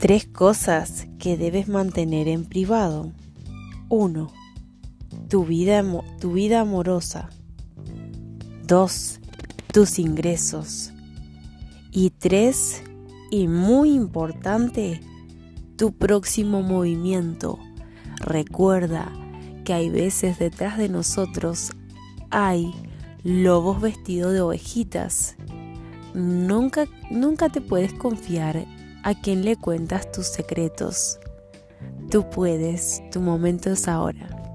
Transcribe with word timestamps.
Tres 0.00 0.26
cosas 0.26 1.06
que 1.18 1.38
debes 1.38 1.68
mantener 1.68 2.28
en 2.28 2.44
privado. 2.44 3.12
1. 3.88 4.30
Tu 5.28 5.44
vida, 5.44 5.82
tu 6.20 6.32
vida 6.32 6.60
amorosa. 6.60 7.30
2. 8.66 9.20
Tus 9.72 9.98
ingresos. 9.98 10.92
Y 11.92 12.10
3. 12.10 12.82
Y 13.30 13.48
muy 13.48 13.94
importante, 13.94 15.00
tu 15.76 15.92
próximo 15.92 16.62
movimiento. 16.62 17.58
Recuerda 18.20 19.10
que 19.64 19.72
hay 19.72 19.88
veces 19.88 20.38
detrás 20.38 20.76
de 20.76 20.88
nosotros 20.90 21.72
hay 22.30 22.72
lobos 23.24 23.80
vestidos 23.80 24.32
de 24.34 24.42
ovejitas. 24.42 25.36
Nunca, 26.14 26.86
nunca 27.10 27.48
te 27.48 27.60
puedes 27.62 27.94
confiar 27.94 28.66
a 29.06 29.14
quien 29.14 29.44
le 29.44 29.56
cuentas 29.56 30.10
tus 30.10 30.26
secretos. 30.26 31.20
Tú 32.10 32.28
puedes, 32.28 33.00
tu 33.12 33.20
momento 33.20 33.70
es 33.70 33.86
ahora. 33.86 34.45